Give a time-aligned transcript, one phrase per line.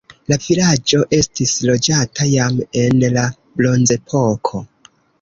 [0.31, 3.29] La vilaĝo estis loĝata jam en la
[3.63, 4.69] bronzepoko.